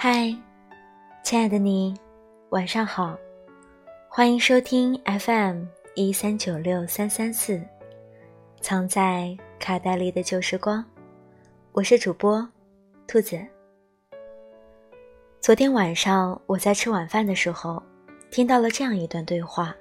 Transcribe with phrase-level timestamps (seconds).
[0.00, 0.32] 嗨
[1.24, 1.92] 亲爱的你，
[2.50, 3.18] 晚上好，
[4.08, 5.64] 欢迎收听 FM
[5.96, 7.60] 一三九六三三四，
[8.60, 10.84] 藏在卡带里的旧时光，
[11.72, 12.48] 我是主播
[13.08, 13.44] 兔子。
[15.40, 17.82] 昨天晚上我在吃晚饭的时候，
[18.30, 19.74] 听到了这样一段对话。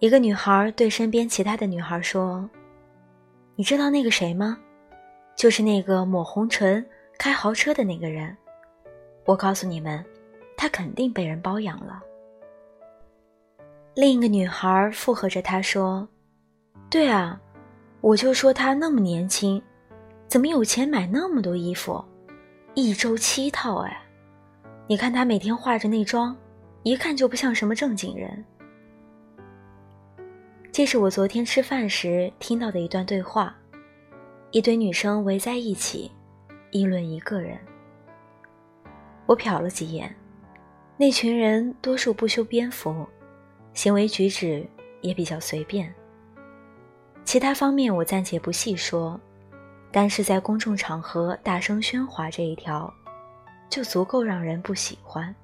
[0.00, 2.46] 一个女孩对身边其他的女孩说
[3.56, 4.58] ：“你知道那个谁吗？
[5.34, 8.36] 就是那个抹红唇、开豪车的那个人。
[9.24, 10.04] 我告诉你们，
[10.56, 12.02] 他肯定被人包养了。”
[13.94, 16.08] 另一个女孩附和着他说
[16.88, 17.38] ：“对啊，
[18.00, 19.62] 我就说他那么年轻，
[20.28, 22.02] 怎么有钱买那么多衣服？
[22.74, 24.02] 一周七套哎！
[24.86, 26.34] 你看他每天化着那妆，
[26.82, 28.44] 一看就不像什么正经人。”
[30.72, 33.54] 这是我昨天吃饭时听到的一段对话，
[34.52, 36.10] 一堆女生围在一起
[36.70, 37.58] 议论一个人。
[39.32, 40.14] 我瞟了几眼，
[40.98, 43.08] 那群人多数不修边幅，
[43.72, 44.62] 行为举止
[45.00, 45.90] 也比较随便。
[47.24, 49.18] 其他方面我暂且不细说，
[49.90, 52.92] 但是在公众场合大声喧哗这一条，
[53.70, 55.34] 就足够让人不喜欢。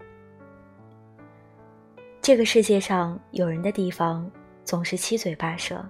[2.20, 4.30] 这个世界上有人的地方。
[4.64, 5.82] 总是七嘴八舌，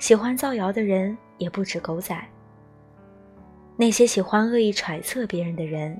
[0.00, 2.20] 喜欢造谣的人也不止狗仔。
[3.76, 5.96] 那些喜欢恶意揣测别人的人，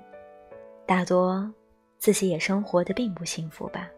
[0.88, 1.52] 大多
[1.98, 3.90] 自己也生活的并不幸福吧。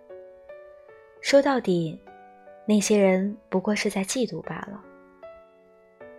[1.21, 1.97] 说到底，
[2.67, 4.83] 那些人不过是在嫉妒罢了。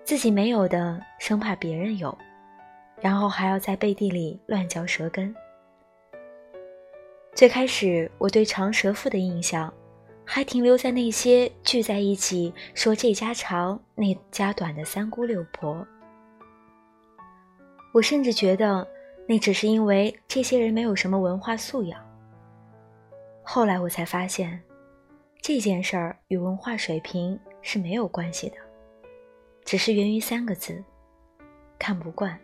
[0.06, 2.18] 自己没有的，生怕别人有，
[3.02, 5.36] 然后还要在背地里乱嚼舌根。
[7.34, 9.72] 最开始，我对长舌妇的印象。
[10.24, 15.86] 还停留在那些聚在一起说这家长那家短的三姑六婆。
[17.92, 18.88] 我甚至觉得，
[19.32, 22.06] 那只是因为这些人没有什么文化素养。
[23.42, 24.62] 后来我才发现，
[25.42, 28.58] 这件事儿与文化水平是没有关系的，
[29.64, 30.84] 只是源于三个字：
[31.80, 32.38] 看不惯。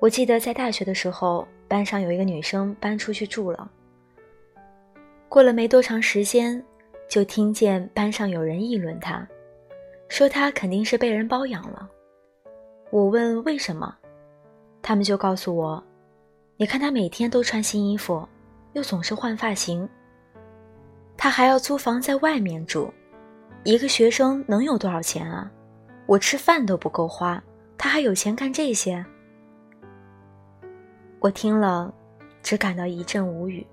[0.00, 3.70] 我记得在大学的时候，班上有一个女生搬出去住了。
[5.28, 6.60] 过了没多长时间，
[7.08, 9.24] 就听见班上有人议论她，
[10.08, 11.88] 说她肯定是被人包养了。
[12.90, 13.96] 我问为什么，
[14.82, 15.82] 他们就告诉我
[16.56, 18.26] ：“你看他每天都穿新衣服，
[18.72, 19.88] 又总是换发型，
[21.16, 22.92] 他还要租房在外面住，
[23.64, 25.50] 一个学生能有多少钱啊？
[26.06, 27.42] 我吃饭都不够花，
[27.76, 29.04] 他还有钱干这些？”
[31.20, 31.92] 我听了，
[32.42, 33.66] 只感到一阵无语。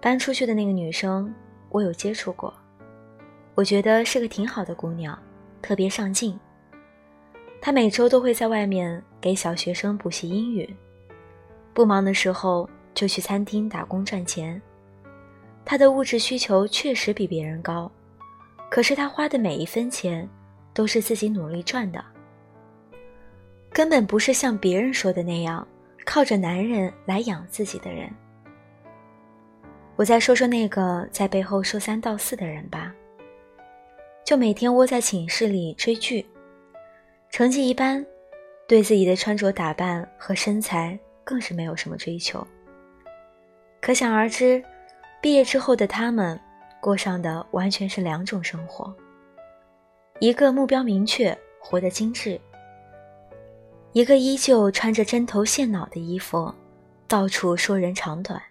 [0.00, 1.32] 搬出去的那个女生，
[1.70, 2.52] 我有接触过，
[3.54, 5.18] 我觉得是个挺好的姑娘，
[5.62, 6.38] 特别上进。
[7.60, 10.68] 她每周都会在外面给小学生补习英语，
[11.74, 14.60] 不忙的时候就去餐厅打工赚钱。
[15.64, 17.90] 她的物质需求确实比别人高，
[18.70, 20.28] 可是她花的每一分钱
[20.72, 22.04] 都是自己努力赚的，
[23.70, 25.66] 根本不是像别人说的那样
[26.04, 28.08] 靠着男人来养自己的人。
[29.96, 32.94] 我再说说那个在背后说三道四的人吧。
[34.24, 36.26] 就每天窝在寝室里追剧，
[37.30, 38.04] 成绩一般，
[38.66, 42.46] 对自己的穿着打扮和身材更是没有什么追求。
[43.80, 44.64] 可想而知，
[45.20, 46.38] 毕业之后的他们
[46.80, 48.94] 过上的完全是两种生活：
[50.18, 52.40] 一个目标明确，活得精致；
[53.92, 56.52] 一个依旧穿着针头线脑的衣服，
[57.06, 58.42] 到处说人长短。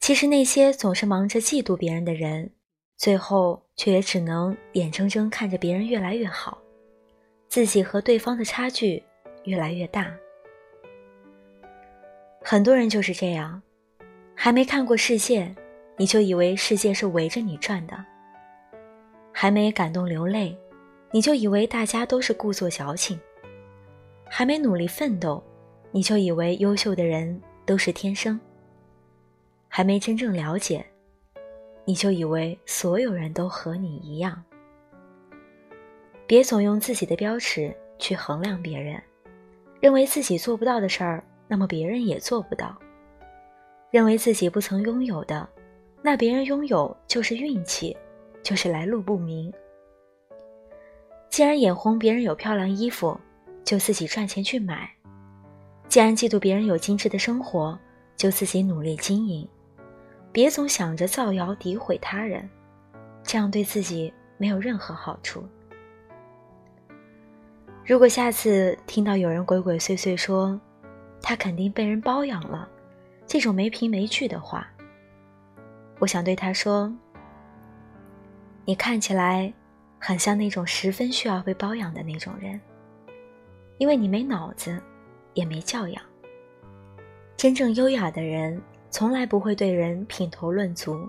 [0.00, 2.50] 其实那些总是忙着嫉妒别人的人，
[2.96, 6.58] 最后却也只能眼睁睁看着别人越来越好，
[7.52, 9.02] 自己和对方的差距
[9.44, 10.10] 越来越大。
[12.40, 13.60] 很多人就是这样，
[14.34, 15.54] 还没看过世界，
[15.98, 17.94] 你就以为世界是围着你转的；
[19.34, 20.56] 还没感动流泪，
[21.10, 23.18] 你就以为大家都是故作矫情；
[24.30, 25.44] 还没努力奋斗，
[25.90, 28.40] 你就以为优秀的人都是天生。
[29.68, 30.82] 还没真正了解，
[31.84, 34.42] 你就以为所有人都和你一样。
[36.26, 39.00] 别总用自己的标尺去衡量别人，
[39.80, 42.68] 认为自己做不到的事儿，那么别人也做不到；
[43.90, 45.46] 认为自己不曾拥有的，
[46.00, 47.96] 那别人拥有就是运气，
[48.42, 49.52] 就是来路不明。
[51.28, 53.18] 既然眼红别人有漂亮衣服，
[53.64, 54.88] 就自己赚钱去买；
[55.88, 57.78] 既然嫉妒别人有精致的生活，
[58.16, 59.46] 就自己努力经营。
[60.30, 62.48] 别总想着造谣诋毁他人，
[63.22, 65.44] 这样对自己没有任何好处。
[67.84, 70.58] 如果下次听到有人鬼鬼祟祟说
[71.20, 72.68] 他肯定被人包养了。
[73.26, 74.68] 这种没凭没据的话，
[75.98, 76.92] 我想对他说
[78.66, 79.52] ：“你看起来
[79.98, 82.60] 很像那种十分需要被包养的那种人，
[83.78, 84.80] 因为你没脑子，
[85.34, 86.02] 也没教养。
[87.36, 91.08] 真正优雅的人从来不会对人品头论足。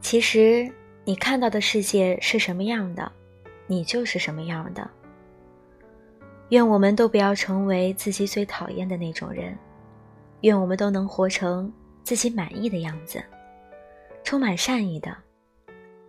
[0.00, 0.72] 其实
[1.04, 3.12] 你看到的世界是什么样的，
[3.72, 4.88] 你就是什么样的。
[6.50, 9.56] 愿我们都不要成为自己最讨厌的那种人。”
[10.42, 11.72] 愿我们都能活成
[12.02, 13.22] 自己满意的样子，
[14.24, 15.16] 充满善意的，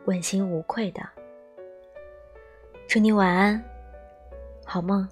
[0.05, 1.07] 问心无愧的。
[2.87, 3.63] 祝你晚安，
[4.65, 5.07] 好梦。